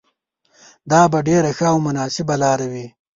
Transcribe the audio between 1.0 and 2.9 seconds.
به ډېره ښه او مناسبه لاره وي.